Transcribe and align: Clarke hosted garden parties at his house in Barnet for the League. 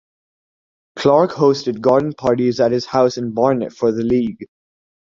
Clarke 0.95 1.29
hosted 1.33 1.79
garden 1.79 2.13
parties 2.13 2.59
at 2.59 2.71
his 2.71 2.87
house 2.87 3.17
in 3.17 3.35
Barnet 3.35 3.71
for 3.71 3.91
the 3.91 4.01
League. 4.01 4.47